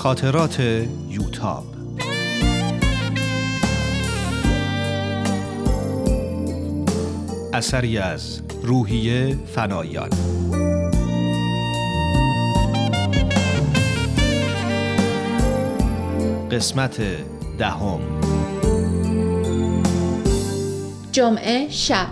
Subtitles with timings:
[0.00, 0.60] خاطرات
[1.08, 1.64] یوتاب.
[7.52, 10.08] اثری از روحیه فنایان.
[16.50, 17.00] قسمت
[17.58, 18.00] دهم.
[21.12, 22.06] جمعه شب.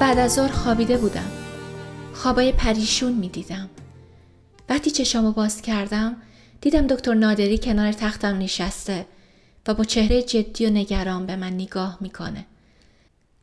[0.00, 1.30] بعد از ظهر خوابیده بودم.
[2.14, 3.68] خوابای پریشون می دیدم.
[4.70, 6.16] وقتی چشامو باز کردم
[6.60, 9.06] دیدم دکتر نادری کنار تختم نشسته
[9.66, 12.46] و با چهره جدی و نگران به من نگاه می‌کنه.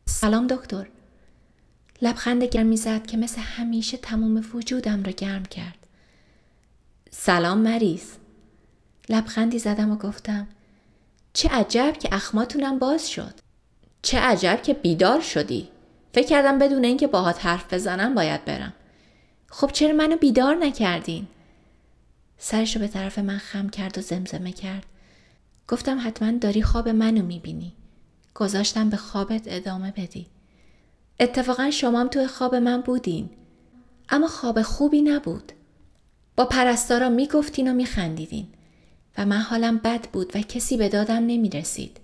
[0.06, 0.88] سلام دکتر.
[2.02, 5.88] لبخند گرمی زد که مثل همیشه تمام وجودم را گرم کرد.
[7.12, 8.12] سلام مریض.
[9.10, 10.48] لبخندی زدم و گفتم
[11.34, 13.34] چه عجب که اخماتونم باز شد.
[14.02, 15.70] چه عجب که بیدار شدی.
[16.14, 18.74] فکر کردم بدون اینکه باهات حرف بزنم باید برم.
[19.48, 21.28] خب چرا منو بیدار نکردین؟
[22.38, 24.86] سرشو به طرف من خم کرد و زمزمه کرد.
[25.68, 27.74] گفتم حتما داری خواب منو می‌بینی.
[28.36, 30.28] گذاشتم به خوابت ادامه بدی.
[31.20, 33.30] اتفاقا شمام توی خواب من بودین.
[34.10, 35.52] اما خواب خوبی نبود.
[36.36, 38.48] با پرستارا می‌گفتین و میخندیدین.
[39.18, 42.00] و من حالم بد بود و کسی به دادم نمی‌رسید.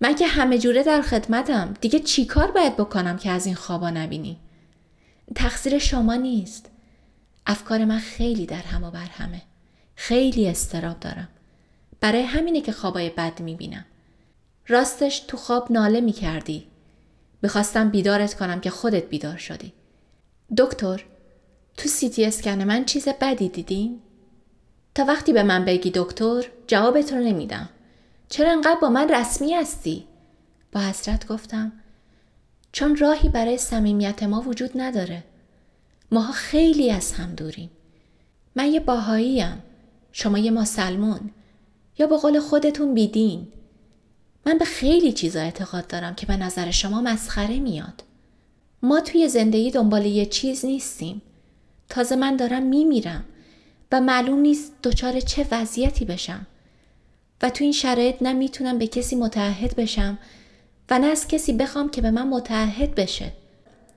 [0.00, 3.90] من که همه جوره در خدمتم دیگه چی کار باید بکنم که از این خوابا
[3.90, 4.36] نبینی؟
[5.34, 6.70] تقصیر شما نیست.
[7.46, 9.42] افکار من خیلی در هم و بر همه.
[9.94, 11.28] خیلی استراب دارم.
[12.00, 13.84] برای همینه که خوابای بد می‌بینم.
[14.68, 16.66] راستش تو خواب ناله می‌کردی.
[17.42, 19.72] می‌خواستم بیدارت کنم که خودت بیدار شدی.
[20.58, 21.04] دکتر
[21.76, 24.00] تو سیتی اسکن من چیز بدی دیدین؟
[24.94, 27.68] تا وقتی به من بگی دکتر جوابت رو نمیدم.
[28.28, 30.06] چرا انقدر با من رسمی هستی؟
[30.72, 31.72] با حسرت گفتم
[32.72, 35.24] چون راهی برای صمیمیت ما وجود نداره.
[36.12, 37.70] ماها خیلی از هم دوریم.
[38.56, 39.62] من یه باهاییم.
[40.12, 41.30] شما یه مسلمون.
[41.98, 43.48] یا به قول خودتون بیدین.
[44.46, 48.02] من به خیلی چیزا اعتقاد دارم که به نظر شما مسخره میاد.
[48.82, 51.22] ما توی زندگی دنبال یه چیز نیستیم.
[51.88, 53.24] تازه من دارم میمیرم
[53.92, 56.46] و معلوم نیست دچار چه وضعیتی بشم.
[57.42, 60.18] و تو این شرایط نه می‌تونم به کسی متعهد بشم
[60.90, 63.32] و نه از کسی بخوام که به من متعهد بشه.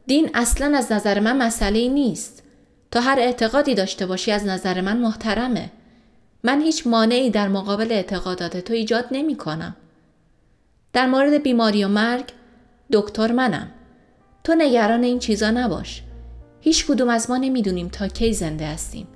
[0.07, 2.43] دین اصلا از نظر من مسئله نیست.
[2.91, 5.71] تا هر اعتقادی داشته باشی از نظر من محترمه.
[6.43, 9.75] من هیچ مانعی در مقابل اعتقادات تو ایجاد نمی کنم.
[10.93, 12.25] در مورد بیماری و مرگ
[12.91, 13.71] دکتر منم.
[14.43, 16.03] تو نگران این چیزا نباش.
[16.61, 19.07] هیچ کدوم از ما نمی‌دونیم تا کی زنده هستیم.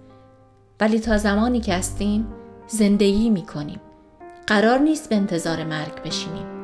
[0.79, 2.27] ولی تا زمانی که هستیم
[2.67, 3.81] زندگی می کنیم.
[4.47, 6.62] قرار نیست به انتظار مرگ بشینیم.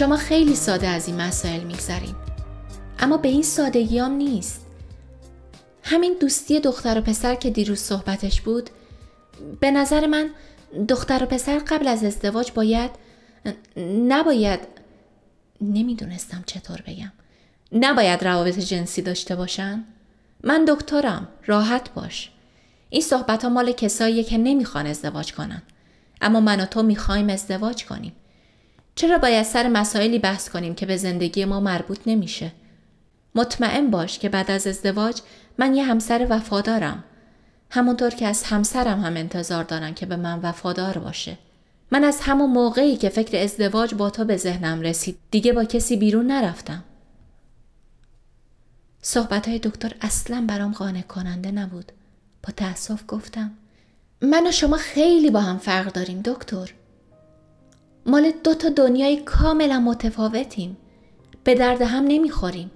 [0.00, 2.16] شما خیلی ساده از این مسائل میگذریم.
[2.98, 4.66] اما به این سادگی هم نیست.
[5.82, 8.70] همین دوستی دختر و پسر که دیروز صحبتش بود
[9.60, 10.30] به نظر من
[10.88, 12.90] دختر و پسر قبل از ازدواج باید
[13.86, 14.60] نباید
[15.60, 17.12] نمی‌دونستم چطور بگم.
[17.72, 19.84] نباید روابط جنسی داشته باشن.
[20.44, 22.30] من دکترم راحت باش.
[22.90, 25.62] این صحبت ها مال کساییه که نمی‌خوان ازدواج کنن.
[26.20, 28.12] اما من و تو می‌خوایم ازدواج کنیم.
[28.94, 32.52] چرا باید سر مسائلی بحث کنیم که به زندگی ما مربوط نمیشه؟
[33.34, 35.20] مطمئن باش که بعد از ازدواج
[35.58, 37.04] من یه همسر وفادارم.
[37.70, 41.38] همونطور که از همسرم هم انتظار دارن که به من وفادار باشه.
[41.90, 45.96] من از همون موقعی که فکر ازدواج با تو به ذهنم رسید دیگه با کسی
[45.96, 46.84] بیرون نرفتم.
[49.02, 51.92] صحبت های دکتر اصلا برام قانع کننده نبود.
[52.42, 53.50] با تأسف گفتم
[54.22, 56.74] من و شما خیلی با هم فرق داریم دکتر.
[58.06, 60.76] مال دو تا دنیای کاملا متفاوتیم.
[61.44, 62.70] به درد هم نمی‌خوریم.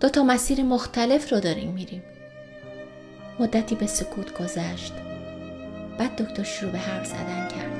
[0.00, 2.02] دو تا مسیر مختلف رو داریم میریم.
[3.38, 4.92] مدتی به سکوت گذشت.
[5.98, 7.79] بعد دکتر شروع به حرف زدن کرد.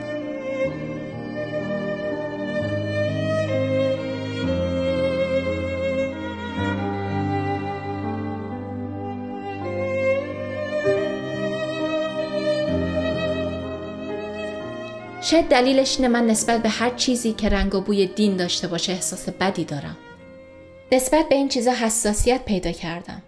[15.30, 18.92] شاید دلیلش اینه من نسبت به هر چیزی که رنگ و بوی دین داشته باشه
[18.92, 19.96] احساس بدی دارم.
[20.92, 23.22] نسبت به این چیزا حساسیت پیدا کردم.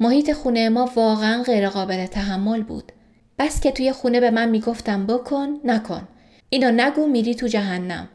[0.00, 2.92] محیط خونه ما واقعا غیر قابل تحمل بود.
[3.38, 6.08] بس که توی خونه به من می‌گفتم بکن نکن.
[6.48, 8.08] اینو نگو میری تو جهنم.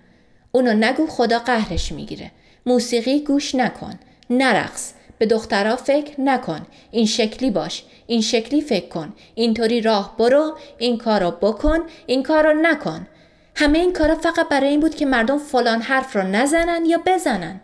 [0.51, 2.31] اونو نگو خدا قهرش می‌گیره.
[2.66, 4.00] موسیقی گوش نکن.
[4.30, 4.94] نرقص.
[5.17, 6.65] به دخترها فکر نکن.
[6.91, 7.83] این شکلی باش.
[8.07, 9.13] این شکلی فکر کن.
[9.35, 10.57] اینطوری راه برو.
[10.77, 11.79] این کارو بکن.
[12.06, 13.07] این کارو نکن.
[13.56, 17.62] همه این کارا فقط برای این بود که مردم فلان حرف رو نزنن یا بزنن.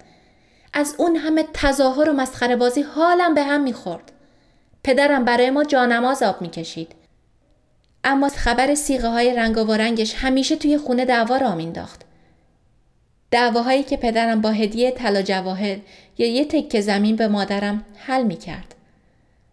[0.73, 4.11] از اون همه تظاهر و مسخره بازی حالم به هم می‌خورد.
[4.83, 6.91] پدرم برای ما جانماز آب می‌کشید.
[8.03, 12.01] اما خبر سیغه های رنگ و رنگش همیشه توی خونه دعوا را مینداخت.
[13.31, 15.77] دعواهایی که پدرم با هدیه طلا جواهر
[16.17, 18.75] یا یه تکه زمین به مادرم حل می کرد.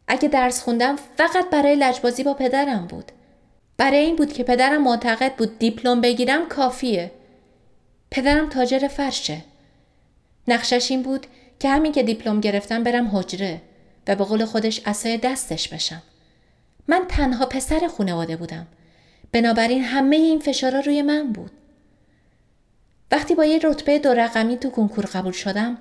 [0.08, 3.12] اگه درس خوندم فقط برای لجبازی با پدرم بود.
[3.76, 7.10] برای این بود که پدرم معتقد بود دیپلم بگیرم کافیه.
[8.10, 9.44] پدرم تاجر فرشه.
[10.48, 11.26] نقشش این بود
[11.60, 13.60] که همین که دیپلم گرفتم برم حجره
[14.08, 16.02] و به قول خودش اسای دستش بشم.
[16.88, 18.66] من تنها پسر خانواده بودم.
[19.32, 21.50] بنابراین همه این فشارا روی من بود.
[23.12, 25.78] وقتی با یه رتبه دو رقمی تو کنکور قبول شدم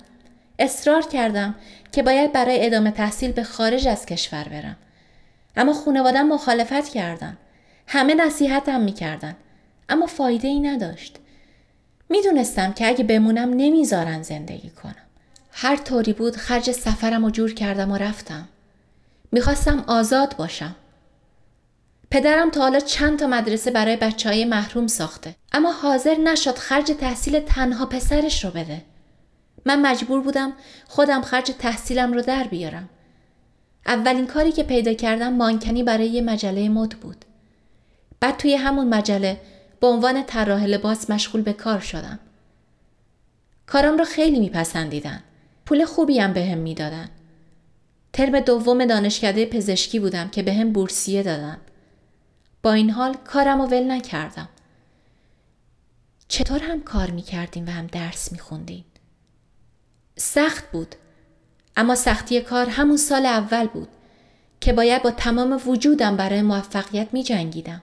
[0.58, 1.54] اصرار کردم
[1.92, 4.76] که باید برای ادامه تحصیل به خارج از کشور برم.
[5.56, 7.38] اما خانوادم مخالفت کردن.
[7.86, 9.36] همه نصیحتم می‌کردن.
[9.88, 11.16] اما فایده ای نداشت.
[12.08, 14.94] می‌دونستم که اگه بمونم نمی‌ذارن زندگی کنم.
[15.52, 18.48] هر طوری بود خرج سفرم و جور کردم و رفتم.
[19.32, 20.74] می‌خواستم آزاد باشم.
[22.10, 26.92] پدرم تا حالا چند تا مدرسه برای بچه های محروم ساخته اما حاضر نشد خرج
[27.00, 28.82] تحصیل تنها پسرش رو بده.
[29.68, 30.52] من مجبور بودم
[30.86, 32.88] خودم خرج تحصیلم رو در بیارم.
[33.86, 37.24] اولین کاری که پیدا کردم مانکنی برای یه مجله مد بود.
[38.20, 39.40] بعد توی همون مجله
[39.80, 42.18] به عنوان طراح لباس مشغول به کار شدم.
[43.66, 45.22] کارم رو خیلی میپسندیدن.
[45.66, 47.08] پول خوبی هم بهم می‌دادن.
[48.12, 51.58] ترم دوم دانشکده پزشکی بودم که بهم بورسیه دادن.
[52.62, 54.48] با این حال کارم رو ول نکردم.
[56.28, 58.84] چطور هم کار می کردیم و هم درس می خوندیم؟
[60.18, 60.94] سخت بود.
[61.76, 63.88] اما سختی کار همون سال اول بود
[64.60, 67.82] که باید با تمام وجودم برای موفقیت می جنگیدم.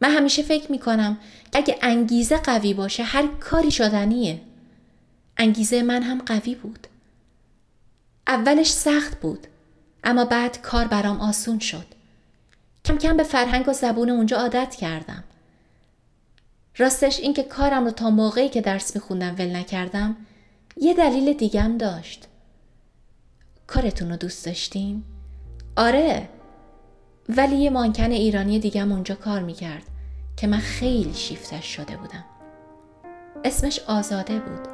[0.00, 1.18] من همیشه فکر می کنم
[1.52, 4.40] اگه انگیزه قوی باشه هر کاری شدنیه.
[5.36, 6.86] انگیزه من هم قوی بود.
[8.26, 9.46] اولش سخت بود
[10.04, 11.86] اما بعد کار برام آسون شد.
[12.84, 15.24] کم کم به فرهنگ و زبون اونجا عادت کردم.
[16.78, 20.16] راستش اینکه کارم رو تا موقعی که درس میخوندم ول نکردم
[20.76, 22.28] یه دلیل دیگم داشت.
[23.66, 25.04] کارتون رو دوست داشتین؟
[25.76, 26.28] آره
[27.28, 29.82] ولی یه مانکن ایرانی دیگم اونجا کار می‌کرد
[30.36, 32.24] که من خیلی شیفتش شده بودم.
[33.44, 34.68] اسمش آزاده بود.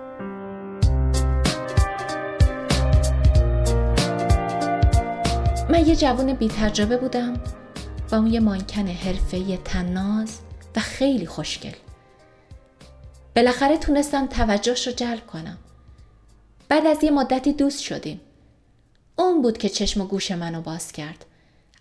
[5.70, 7.34] من یه جوون بی تجربه بودم
[8.10, 10.40] و اون یه مانکن حرفه تناز
[10.76, 11.74] و خیلی خوشگل.
[13.36, 15.58] بالاخره تونستم توجهش رو جلب کنم.
[16.68, 18.20] بعد از یه مدتی دوست شدیم.
[19.16, 21.24] اون بود که چشم و گوش منو باز کرد.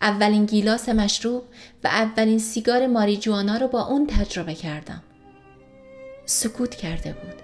[0.01, 1.43] اولین گیلاس مشروب
[1.83, 5.03] و اولین سیگار ماریجوانا رو با اون تجربه کردم.
[6.25, 7.41] سکوت کرده بود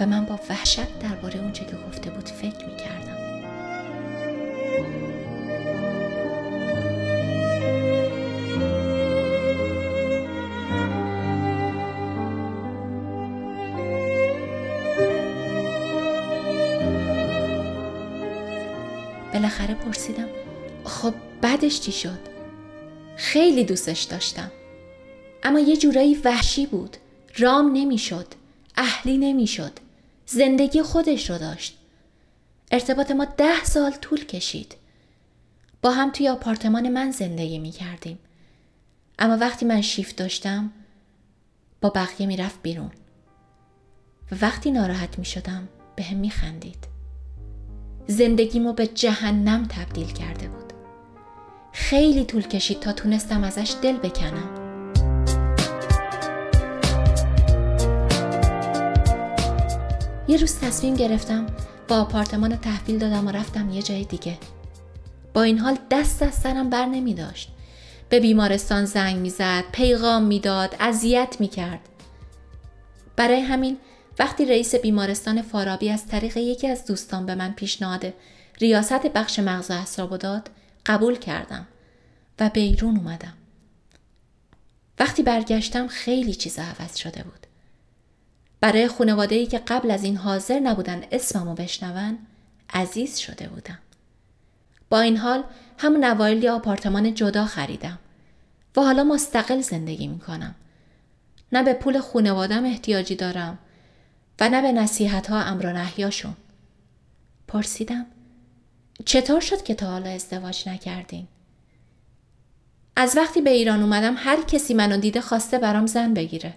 [0.00, 3.20] و من با وحشت درباره اونچه که گفته بود فکر می کردم.
[19.90, 20.28] پرسیدم.
[20.84, 22.18] خب بعدش چی شد؟
[23.16, 24.50] خیلی دوستش داشتم.
[25.42, 26.96] اما یه جورایی وحشی بود.
[27.38, 28.26] رام نمی‌شد.
[28.76, 29.72] اهلی نمی‌شد.
[30.26, 31.78] زندگی خودش رو داشت.
[32.70, 34.76] ارتباط ما ده سال طول کشید.
[35.82, 38.18] با هم توی آپارتمان من زندگی می کردیم
[39.18, 40.72] اما وقتی من شیفت داشتم
[41.80, 42.90] با بقیه می‌رفت بیرون.
[44.32, 46.89] و وقتی ناراحت می شدم به هم می خندید
[48.10, 50.72] زندگیمو به جهنم تبدیل کرده بود.
[51.72, 54.48] خیلی طول کشید تا تونستم ازش دل بکنم.
[60.28, 61.46] یه روز تصمیم گرفتم
[61.88, 64.38] با آپارتمان تحویل دادم و رفتم یه جای دیگه.
[65.34, 67.52] با این حال دست از سرم بر نمی داشت.
[68.08, 71.80] به بیمارستان زنگ می‌زد، پیغام می‌داد، اذیت می‌کرد.
[73.16, 73.76] برای همین
[74.20, 78.14] وقتی رئیس بیمارستان فارابی از طریق یکی از دوستان به من پیشنهاد
[78.60, 80.50] ریاست بخش مغز اعصاب داد
[80.86, 81.66] قبول کردم
[82.40, 83.32] و بیرون اومدم.
[84.98, 87.46] وقتی برگشتم خیلی چیزا عوض شده بود.
[88.60, 92.18] برای خانواده ای که قبل از این حاضر نبودن اسممو بشنون
[92.74, 93.78] عزیز شده بودم.
[94.90, 95.44] با این حال
[95.78, 97.98] همون اوایلی آپارتمان جدا خریدم
[98.76, 100.54] و حالا مستقل زندگی می‌کنم.
[101.52, 103.58] نه به پول خانوادم احتیاجی دارم
[104.40, 106.36] و نه به نصیحت ها امر نهیاشون.
[107.48, 108.06] پرسیدم
[109.04, 111.28] چطور شد که تا حالا ازدواج نکردین؟
[112.96, 116.54] از وقتی به ایران اومدم هر کسی منو دیده خواسته برام زن بگیره.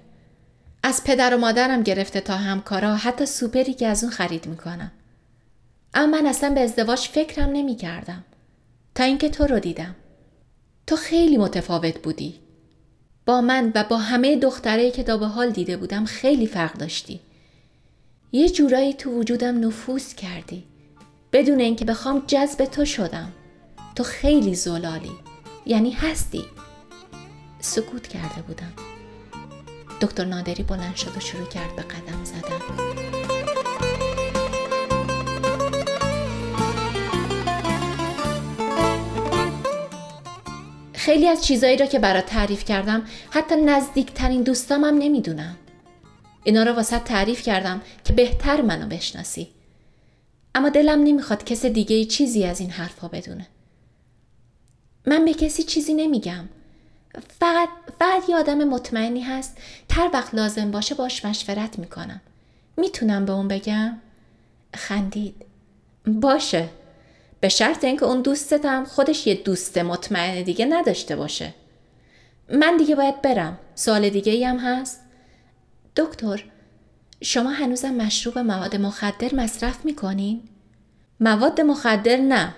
[0.83, 4.91] از پدر و مادرم گرفته تا همکارا حتی سوپری که از اون خرید می‌کنم.
[5.93, 8.23] اما من اصلا به ازدواج فکرم نمی کردم.
[8.95, 9.95] تا اینکه تو رو دیدم.
[10.87, 12.39] تو خیلی متفاوت بودی.
[13.25, 17.19] با من و با همه دخترایی که تا به حال دیده بودم خیلی فرق داشتی.
[18.35, 20.63] یه جورایی تو وجودم نفوذ کردی.
[21.33, 23.31] بدون اینکه بخوام جذب تو شدم.
[23.95, 25.11] تو خیلی زلالی.
[25.65, 26.45] یعنی هستی.
[27.59, 28.73] سکوت کرده بودم.
[30.01, 32.59] دکتر نادری بلند شد و شروع کرد به قدم زدن.
[40.93, 45.57] خیلی از چیزایی را که برات تعریف کردم حتی نزدیکترین دوستامم نمی‌دونم.
[46.43, 49.49] اینا را واسه تعریف کردم که بهتر منو بشناسی.
[50.55, 53.47] اما دلم نمی‌خواد کس دیگه چیزی از این حرفا بدونه.
[55.05, 56.49] من به کسی چیزی نمیگم.
[57.39, 57.69] فقط
[57.99, 59.57] فقط یه آدم مطمئنی هست
[59.91, 62.21] هر وقت لازم باشه باش مشورت می‌کنم.
[62.77, 63.97] می‌تونم به اون بگم؟
[64.75, 65.35] خندید.
[66.05, 66.69] باشه.
[67.39, 71.53] به شرط اینکه اون دوستت هم خودش یه دوست مطمئن دیگه نداشته باشه.
[72.49, 73.57] من دیگه باید برم.
[73.75, 75.02] سوال دیگه ای هم هست؟
[75.95, 76.43] دکتر
[77.21, 80.41] شما هنوزم مشروب مواد مخدر مصرف می‌کنین؟
[81.19, 82.55] مواد مخدر نه.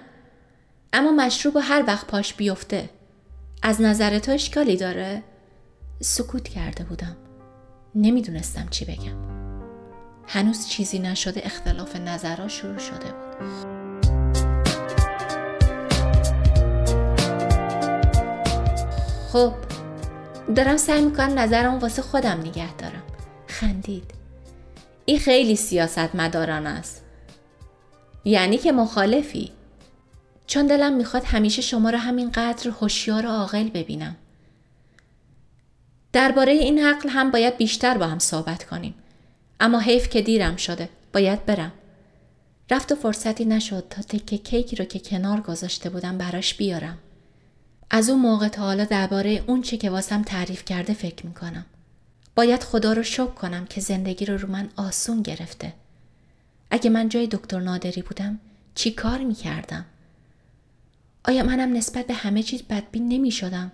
[0.93, 2.89] اما مشروب هر وقت پاش بیفته.
[3.63, 5.23] از نظر تو اشکالی داره؟
[6.01, 7.17] سکوت کرده بودم.
[7.95, 9.17] نمی‌دونستم چی بگم.
[10.27, 13.45] هنوز چیزی نشده اختلاف نظرها شروع شده بود.
[19.31, 19.53] خب
[20.55, 23.03] دارم سعی می‌کنم نظرم واسه خودم نگه دارم
[23.59, 24.11] خندید.
[25.05, 27.03] این خیلی سیاست مداران است.
[28.25, 29.51] یعنی که مخالفی.
[30.47, 34.15] چون دلم می‌خواد همیشه شما رو همینقدر هوشیار و عاقل ببینم.
[36.13, 38.95] درباره این عقل هم باید بیشتر با هم صحبت کنیم.
[39.59, 41.71] اما حیف که دیرم شده باید برم.
[42.71, 46.97] رفت و فرصتی نشد تا تکه کیکی رو که کنار گذاشته بودم براش بیارم.
[47.89, 51.65] از اون موقع تا حالا درباره اون چه که واسم تعریف کرده فکر می‌کنم.
[52.35, 55.73] باید خدا رو شکر کنم که زندگی رو رو من آسون گرفته.
[56.71, 58.39] اگه من جای دکتر نادری بودم
[58.75, 59.85] چی کار می‌کردم؟
[61.25, 63.71] آیا منم نسبت به همه چیز بدبین نمی شدم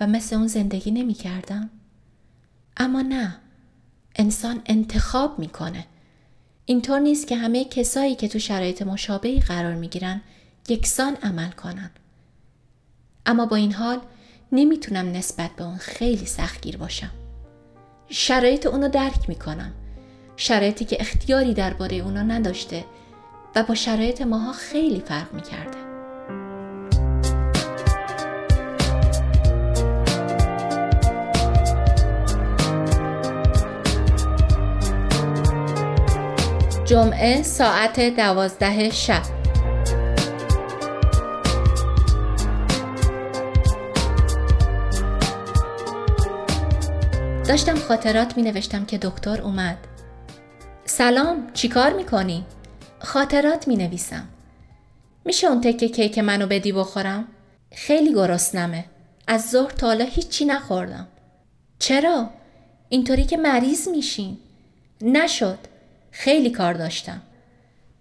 [0.00, 1.70] و مثل اون زندگی نمی کردم؟
[2.76, 3.36] اما نه
[4.16, 5.86] انسان انتخاب می‌کنه
[6.64, 10.20] اینطور نیست که همه کسایی که تو شرایط مشابهی قرار می‌گیرن
[10.68, 11.90] یکسان عمل کنن
[13.26, 14.00] اما با این حال
[14.52, 17.10] نمی‌تونم نسبت به اون خیلی سختگیر باشم.
[18.10, 19.72] شرایط اونو درک می‌کنم.
[20.36, 22.84] شرایطی که اختیاری درباره اونا نداشته
[23.56, 25.78] و با شرایط ماها خیلی فرق می‌کرده.
[36.84, 39.37] جمعه ساعت دوازده شب
[47.48, 49.76] داشتم خاطرات می نوشتم که دکتر اومد.
[50.84, 52.44] سلام چیکار می‌کنی؟
[52.98, 54.28] خاطرات می نویسم.
[55.24, 57.28] میشه اون تکه کیک منو بدی بخورم؟
[57.72, 58.84] خیلی گرسنمه.
[59.26, 61.08] از ظهر تا حالا هیچی نخوردم.
[61.78, 62.30] چرا؟
[62.88, 64.38] اینطوری که مریض میشین.
[65.02, 65.58] نشد.
[66.10, 67.22] خیلی کار داشتم.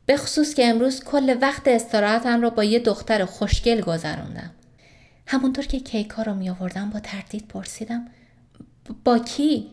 [0.05, 4.51] به خصوص که امروز کل وقت استراحتم رو با یه دختر خوشگل گذروندم.
[5.27, 8.07] همونطور که کیک ها رو می آوردم با تردید پرسیدم
[9.03, 9.67] با کی؟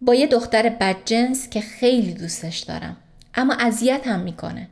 [0.00, 2.96] با یه دختر بدجنس که خیلی دوستش دارم.
[3.34, 4.68] اما اذیت هم می‌کنه.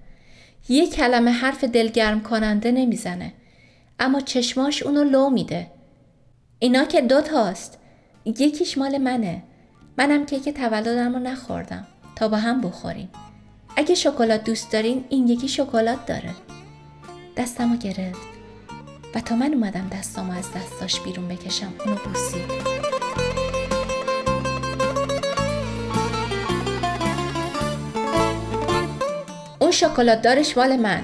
[0.68, 3.32] یه کلمه حرف دلگرم کننده نمی‌زنه.
[3.98, 5.70] اما چشماش اونو لو میده.
[6.58, 7.78] اینا که دوتاست.
[8.24, 9.42] یکیش مال منه.
[9.98, 11.86] منم کیک تولدم رو نخوردم.
[12.16, 13.08] تا با هم بخوریم.
[13.76, 16.30] اگه شکلات دوست دارین این یکی شکلات داره.
[17.36, 18.28] دستمو گرفت.
[19.14, 22.79] و تا من اومدم دستامو از دستاش بیرون بکشم اونو بوسید.
[29.70, 31.02] اون شکلات دارش مال من.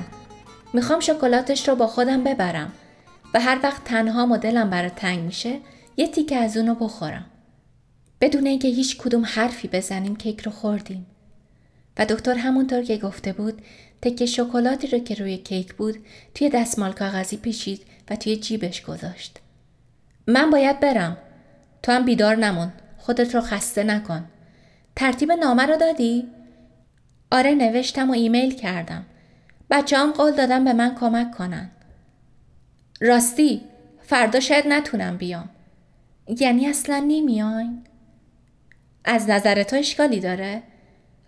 [0.72, 2.72] می‌خوام شکلاتش رو با خودم ببرم.
[3.34, 5.58] و هر وقت تنها مدلم برای تنگ میشه
[5.96, 7.24] یه تیکه از اونو بخورم.
[8.20, 11.06] بدون اینکه هیچ کدوم حرفی بزنیم کیک رو خوردیم.
[11.98, 13.62] و دکتر همونطور که گفته بود
[14.02, 16.04] تکه شکلاتی رو که روی کیک بود
[16.34, 19.38] توی دستمال کاغذی پیچید و توی جیبش گذاشت.
[20.26, 21.16] من باید برم.
[21.82, 22.72] تو هم بیدار نمون.
[22.98, 24.24] خودت رو خسته نکن.
[24.96, 26.35] ترتیب نامه رو دادی؟
[27.30, 29.06] آره نوشتم و ایمیل کردم.
[29.70, 31.70] بچه هم قول دادم به من کمک کنن.
[33.00, 33.62] راستی
[34.02, 35.48] فردا شاید نتونم بیام.
[36.40, 37.84] یعنی اصلا نمیاین؟
[39.04, 40.62] از نظر تو اشکالی داره؟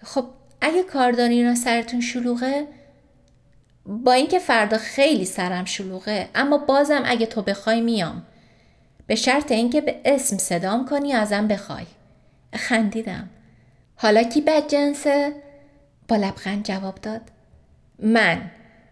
[0.02, 0.24] خب
[0.60, 2.66] اگه کار دارین و سرتون شلوغه
[3.86, 8.22] با اینکه فردا خیلی سرم شلوغه اما بازم اگه تو بخوای میام
[9.06, 11.86] به شرط اینکه به اسم صدام کنی ازم بخوای
[12.54, 13.30] خندیدم
[13.96, 15.32] حالا کی بد جنسه؟
[16.08, 17.20] با لبخند جواب داد.
[17.98, 18.50] من.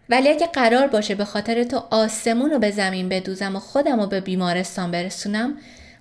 [0.09, 4.07] ولی اگه قرار باشه به خاطر تو آسمون رو به زمین بدوزم و خودم رو
[4.07, 5.57] به بیمارستان برسونم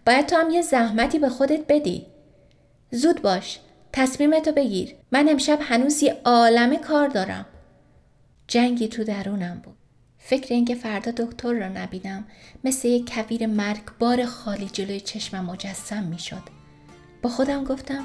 [0.07, 2.07] باید تو هم یه زحمتی به خودت بدی.
[2.91, 3.59] زود باش.
[3.93, 4.95] تصمیمتو بگیر.
[5.13, 7.47] من امشب هنوز یه عالمه کار دارم.
[8.49, 9.77] جنگی تو درونم بود.
[10.19, 12.25] فکر اینکه فردا دکتر را نبینم
[12.65, 16.43] مثل یک کویر مرگبار خالی جلوی چشمم مجسم می‌شد.
[17.23, 18.05] با خودم گفتم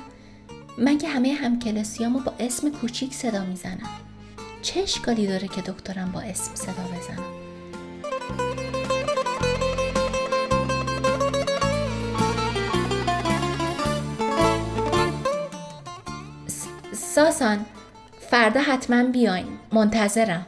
[0.82, 3.90] من که همه همکلاسیامو با اسم کوچیک صدا می‌زنم.
[4.62, 7.24] چه اشکالی داره که دکترم با اسم صدا بزنم
[16.94, 17.66] ساسان
[18.20, 19.48] فردا حتما بیاین.
[19.72, 20.46] منتظرم.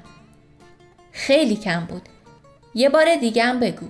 [1.11, 2.09] خیلی کم بود.
[2.75, 3.87] یه بار دیگه هم بگو.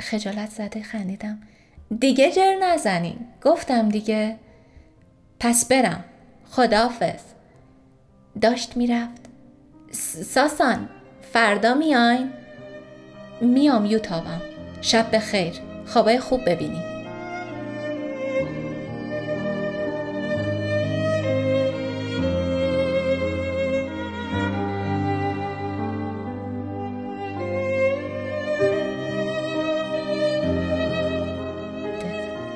[0.00, 1.38] خجالت زده خندیدم.
[2.00, 3.18] دیگه جر نزنین.
[3.42, 4.36] گفتم دیگه.
[5.40, 6.04] پس برم.
[6.50, 7.20] خداحافظ.
[8.40, 9.22] داشت می‌رفت.
[10.24, 10.88] ساسان
[11.32, 12.30] فردا میاین؟
[13.40, 14.42] میام یوتابم
[14.80, 15.52] شب به خیر
[15.86, 16.93] خوابای خوب ببینیم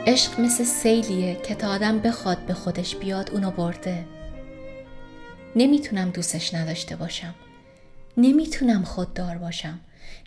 [0.09, 4.05] عشق مثل سیلیه که تا آدم بخواد به خودش بیاد اونو برده.
[5.57, 7.35] نمی‌تونم دوستش نداشته باشم.
[8.17, 9.81] نمی‌تونم خوددار باشم.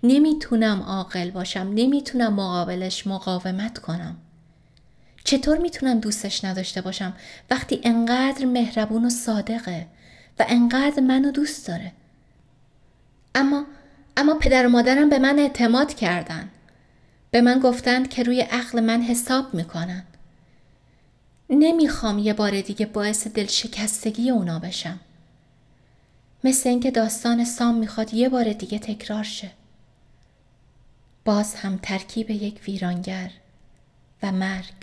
[0.03, 1.71] نمی‌تونم عاقل باشم.
[1.75, 4.15] نمی‌تونم مقابلش مقاومت کنم.
[5.23, 7.13] چطور می‌تونم دوستش نداشته باشم؟
[7.51, 9.87] وقتی انقدر مهربون و صادقه
[10.39, 11.91] و انقدر منو دوست داره.
[13.35, 13.65] اما
[14.17, 16.49] اما پدر و مادرم به من اعتماد کردن.
[17.33, 20.03] به من گفتند که روی عقل من حساب می‌کنن.
[21.49, 24.99] نمی‌خوام یه بار دیگه باعث دلشکستگی اونا بشم.
[26.43, 29.51] مثل اینکه داستان سام می‌خواد یه بار دیگه تکرار شه.
[31.25, 33.31] باز هم ترکیب یک ویرانگر
[34.23, 34.73] و مرگ.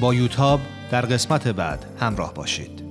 [0.00, 0.60] با یوتاب
[0.94, 2.82] در قسمت بعد همراه باشید.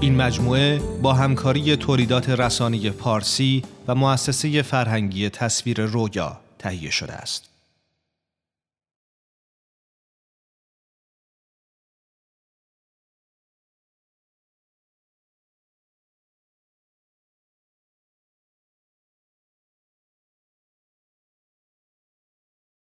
[0.00, 7.55] این مجموعه با همکاری تولیدات رسانی پارسی و مؤسسه فرهنگی تصویر رویا تهیه شده است.